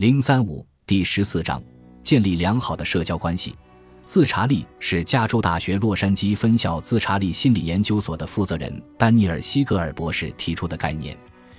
[0.00, 1.62] 零三五第十四章：
[2.02, 3.54] 建立良好的社交关系。
[4.02, 11.14] 自查力是加州大学洛杉矶分校自查力心理研究所的负责人丹尼尔·西格尔博士提出的概念，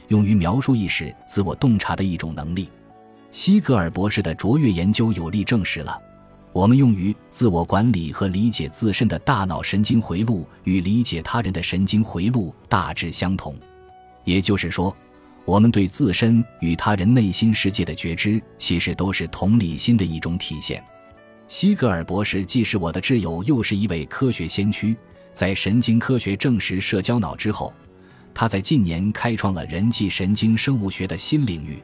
[0.08, 2.68] 用于描述意识自我洞察的一种能力。
[3.30, 5.96] 西格尔博士的卓越研究有力证实了，
[6.52, 13.56] 我们用于自我管理和理解自身的大脑神经回路与理解他人的神经回路大致相同。
[14.24, 14.96] 也就是说，
[15.46, 20.84] 我们对自身与他人内心世界的觉知，其实都是同理心的一种体现。
[21.48, 24.96] 西格尔博士既是我的挚友，又是一位科学先驱。
[25.34, 27.74] 在神经科学证实社交脑之后，
[28.34, 31.82] 他在近年开创了人际神经生物学的新领域。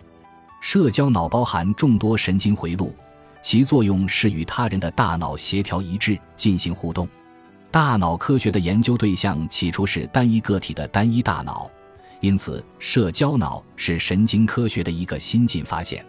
[0.61, 2.95] 社交脑包含众多神经回路，
[3.41, 7.07] 其作用是与他人的大脑协调一致，进行互动。
[7.69, 11.69] 大脑科学的研究对象起初是单一个体的单一大脑，
[12.19, 16.05] 因此社交脑是神经科学的一个新进发现。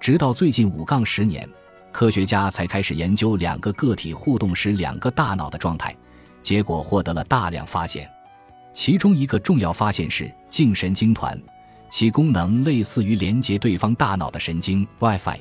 [0.00, 1.48] 直到最近五杠十年。
[1.90, 5.96] 科学家才开始研究两个个体互动时两个大脑的状态，
[6.42, 8.08] 结果获得了大量发现。
[8.74, 11.40] 其中一个重要发现是镜神经团，
[11.90, 15.40] 其功能类似于连接对方大脑的神经 WiFi。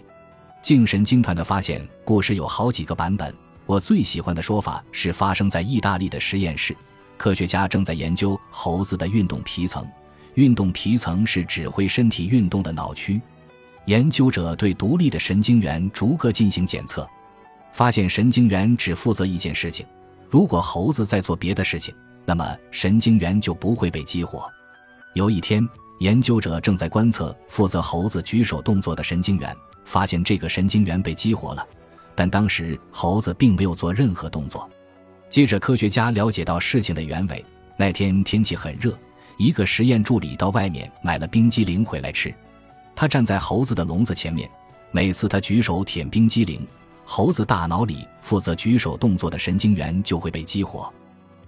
[0.64, 3.32] 镜神经团的发现故事有好几个版本，
[3.66, 6.76] 我最喜欢的说法是发生在意大利的实验室，
[7.18, 9.86] 科学家正在研究猴子的运动皮层，
[10.38, 13.20] 运动皮层是指挥身体运动的脑区。
[13.86, 17.10] 研究者对独立的神经元逐个进行检测，
[17.74, 19.84] 发现神经元只负责一件事情。
[20.30, 21.92] 如果猴子在做别的事情，
[22.24, 24.48] 那么神经元就不会被激活。
[25.16, 25.68] 有一天，
[26.02, 31.68] 研究者正在观测负责猴子举手动作的神经元，发现这个神经元被激活了，
[32.14, 34.70] 但当时猴子并没有做任何动作。
[35.32, 37.44] 接着，科学家了解到事情的原委。
[37.76, 38.96] 那天天气很热，
[39.38, 42.34] 一个实验助理到外面买了冰激凌回来吃。
[42.96, 44.50] 他站在猴子的笼子前面，
[44.92, 46.66] 每次他举手舔冰激凌，
[47.06, 50.92] 猴子大脑里负责举手动作的神经元就会被激活。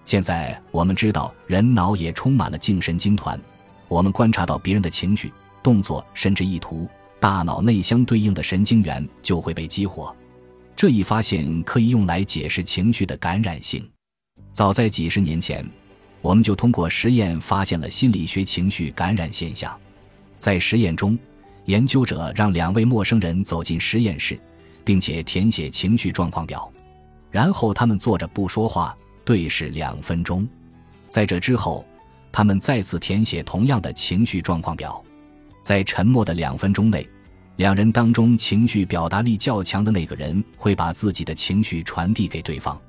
[0.06, 3.39] 现在我们知道，人脑也充满了颈神经团。
[3.88, 5.33] 我们观察到别人的情绪、
[5.64, 6.88] 动作，甚至意图，
[7.20, 10.16] 大脑内相对应的神经元就会被激活。
[10.76, 13.88] 这一发现可以用来解释情绪的感染性。
[14.54, 15.67] 早在几十年前，
[16.21, 19.77] 我们就通过实验发现了心理学情绪感染现象。
[20.37, 21.17] 在实验中，
[21.65, 24.39] 研究者让两位陌生人走进实验室，
[24.83, 26.71] 并且填写情绪状况表，
[27.31, 30.47] 然后他们坐着不说话，对视两分钟。
[31.09, 31.85] 在这之后，
[32.31, 35.03] 他们再次填写同样的情绪状况表。
[35.61, 37.07] 在沉默的两分钟内，
[37.57, 42.80] 两人当中情绪表达力较强的那个人会把自己的情绪传递给对方。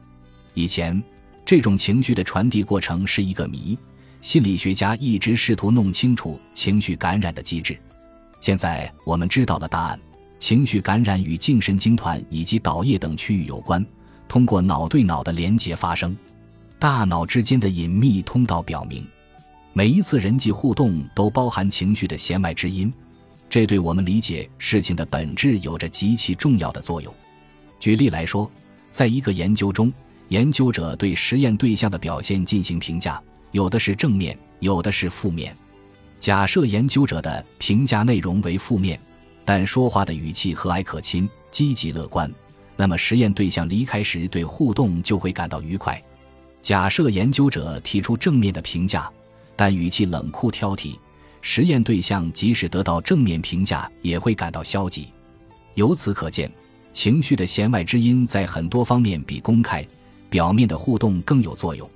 [0.55, 1.03] 以前，
[1.51, 3.77] 这种情绪的传递过程是一个谜，
[4.21, 7.77] 心理学家一直试图弄清楚情绪感染的机制。
[8.41, 10.01] 现在我们知道了答案：
[10.39, 13.85] 情绪感染与颈神经团以及岛叶等区域有关，
[14.29, 16.17] 通过脑对脑的连接发生。
[16.79, 19.05] 大脑之间的隐秘通道表明，
[19.73, 22.93] 每一次人际互动都包含情绪的弦外之音，
[23.49, 27.13] 这对我们理解事情的本质有着极其重要的作用。
[27.81, 28.49] 举例来说，
[28.93, 29.93] 在一个研究中，
[30.31, 33.21] 研究者对实验对象的表现进行评价，
[33.51, 35.55] 有的是正面，有的是负面。
[36.21, 38.99] 假设研究者的评价内容为负面，
[39.45, 42.33] 但说话的语气和蔼可亲、积极乐观，
[42.77, 46.01] 那么实验对象离开时对互动就会感到愉快。
[46.63, 49.11] 假设研究者提出正面的评价，
[49.57, 50.97] 但语气冷酷挑剔，
[51.43, 55.09] 实验对象即使得到正面评价也会感到消极。
[55.75, 56.49] 由此可见，
[56.93, 59.85] 情绪的弦外之音在很多方面比公开、
[60.31, 61.89] 表面的互动更有作用。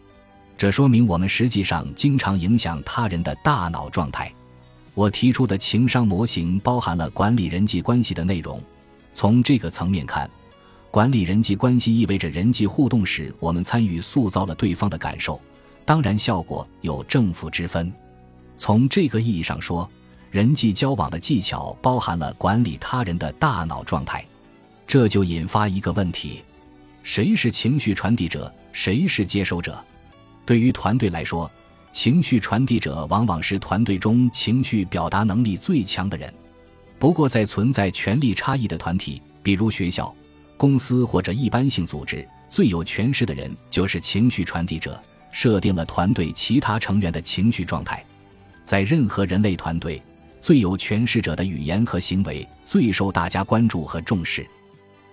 [0.59, 4.31] 这说明我们实际上经常影响他人的大脑状态。
[4.93, 8.63] 我提出的情商模型包含了管理人际关系的内容。
[9.13, 10.31] 从这个层面看，
[10.91, 15.41] 管理人际关系意味着人际互动时我们参与塑造了对方的感受，
[15.85, 17.93] 当然效果有正负之分。
[18.57, 19.91] 从这个意义上说，
[20.31, 24.25] 人际交往的技巧包含了管理他人的大脑状态。
[24.87, 26.45] 这就引发一个问题：
[27.05, 28.53] 谁是情绪传递者？
[28.73, 29.79] 谁是接收者？
[30.47, 31.49] 对于团队来说，
[31.93, 36.33] 情绪传递者往往是团队中情绪表达能力最强的人。
[36.99, 40.13] 不过，在存在权力差异的团体，比如学校、
[40.57, 48.03] 公司或者一般性组织，最有权势的人就是情绪传递者，设定了团队其他成员的情绪状态。
[48.65, 50.03] 在任何人类团队，
[50.41, 54.47] 最有权势者的语言和行为最受大家关注和重视。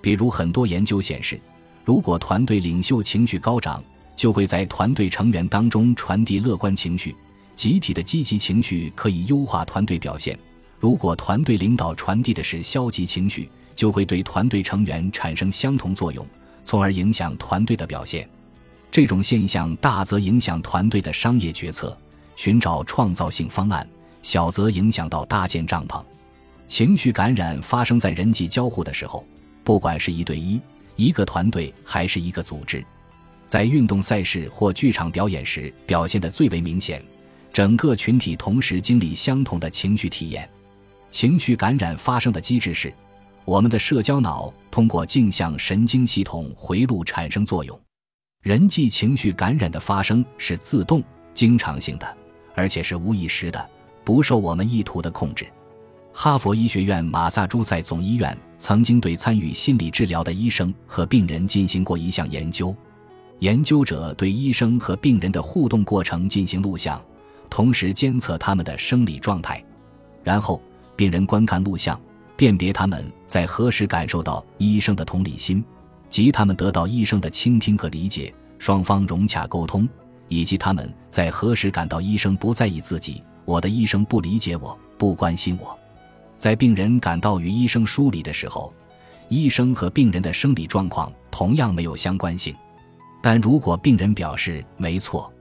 [0.02, 1.40] 比如，很多研究显示，
[1.84, 3.84] 如果团队领袖情绪高涨，
[4.16, 7.16] 就会在团队成员当中传递乐观情绪，
[7.56, 10.38] 集体的积极情绪可以优化团队表现。
[10.80, 16.26] 如果团队领导传递的是消极情绪，就会对团队成员产生相同作用，
[16.64, 18.28] 从而影响团队的表现。
[18.92, 21.98] 这种现象大则影响团队的商业决策，
[22.36, 23.84] 寻找创造性方案；
[24.22, 26.04] 小则影响到搭建帐篷。
[26.68, 29.26] 情绪感染发生在人际交互的时候，
[29.64, 30.60] 不管是一对一、
[31.02, 32.86] 一个团队还是一个组织，
[33.48, 37.04] 在运动赛事或剧场表演时表现得最为明显。
[37.52, 40.48] 整个群体同时经历相同的情绪体验。
[41.10, 42.94] 情绪感染发生的机制是，
[43.46, 47.78] 我们的社交脑通过镜像神经系统回路产生作用。
[48.44, 51.04] 人际情绪感染的发生是自动、
[51.34, 52.18] 经常性的，
[52.54, 53.70] 而且是无意识的，
[54.06, 55.48] 不受我们意图的控制。
[56.14, 62.76] 哈佛医学院马萨诸塞总医院曾经对参与心理治疗的医生和病人进行过一项研究，
[63.40, 67.02] 研究者对医生和病人的互动过程进行录像，
[67.50, 69.64] 同时监测他们的生理状态，
[70.24, 70.62] 然后。
[70.94, 72.00] 病人观看录像，
[72.36, 75.64] 辨别他们在何时感受到医生的同理心，
[76.10, 79.90] 及他们得到医生的倾听和理解，双方融洽沟通，
[80.28, 85.76] 以及他们在何时感到医生不在意自己，我的医生不理解我，不关心我。
[86.42, 88.74] 在病人感到与医生疏离的时候，
[89.30, 92.56] 医生和病人的生理状况同样没有相关性。
[93.22, 95.32] 但如果病人表示没错，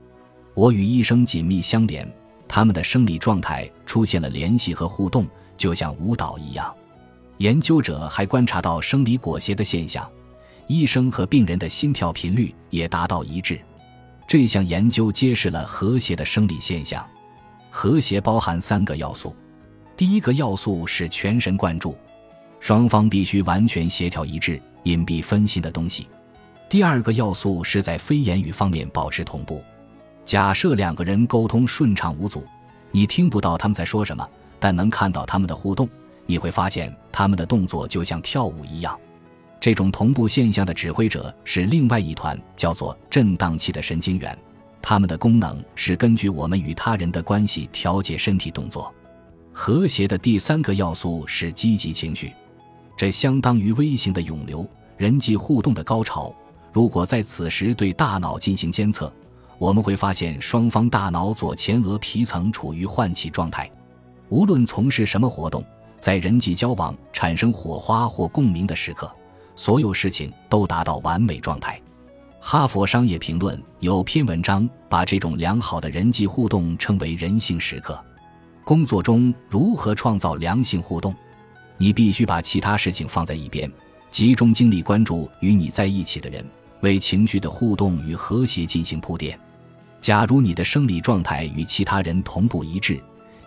[0.53, 2.07] 我与医生紧密相连，
[2.47, 5.27] 他们的生理状态出现了联系和互动。
[5.57, 6.71] 就像舞蹈一样，
[7.37, 10.07] 研究者还观察到生理裹挟的现象，
[10.67, 13.59] 医生和病人的心跳频率也达到一致。
[14.27, 17.03] 这项研究揭示了和谐的生理现象。
[17.71, 19.35] 和谐包含三个要素：
[20.01, 21.95] 第一个要素是全神贯注，
[22.59, 26.07] 双方必须完全协调一致，隐蔽分心的东西；
[26.67, 29.63] 第二个要素是在非言语方面保持同步。
[30.25, 32.43] 假设两个人沟通顺畅无阻，
[32.89, 34.27] 你听不到他们在说什么。
[34.59, 35.87] 但能看到他们的互动，
[36.25, 38.99] 你会发现他们的动作就像跳舞一样。
[39.59, 44.35] 这种同步现象的指挥者是另外一团叫做振荡器的神经元，
[44.81, 48.91] 它们的功能是根据我们与他人的关系调节身体动作。
[49.53, 52.31] 和谐的第三个要素是积极情绪，
[52.97, 54.67] 这相当于微型的涌流，
[54.97, 56.33] 人际互动的高潮。
[56.71, 59.11] 如果在此时对大脑进行监测，
[59.57, 63.69] 我们会发现双方大脑左前额皮层处于唤起状态。
[64.29, 65.63] 无论从事什么活动，
[65.99, 69.13] 在人际交往产生火花或共鸣的时刻，
[69.55, 71.79] 所有事情都达到完美状态。
[72.39, 78.03] 哈佛商业评论有篇文章把这种良好的人际互动称为“人性时刻”。
[78.71, 81.13] 工作中如何创造良性互动？
[81.75, 83.69] 你必须把其他事情放在一边，
[84.09, 86.41] 集中精力关注与你在一起的人，
[86.79, 89.37] 为情绪的互动与和谐进行铺垫。
[89.99, 92.97] 假如你的生理状态与其他人同步一致。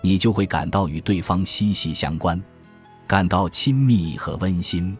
[0.03, 2.38] 你就会感到与对方息息相关，
[3.06, 4.94] 感到亲密和温馨。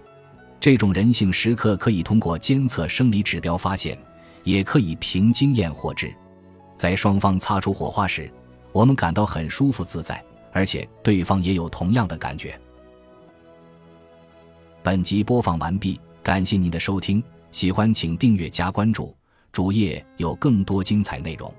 [0.59, 3.99] 这种人性时刻可以通过监测生理指标发现，
[4.43, 6.11] 也可以凭经验获知。
[6.77, 8.33] 在双方擦出火花时，
[8.75, 12.61] 我们感到很舒服自在，而且对方也有同样的感觉。
[14.83, 17.23] 本集播放完毕，感谢您的收听，
[17.53, 19.15] 喜欢请订阅加关注，
[19.53, 21.55] 主页有更多精彩内容。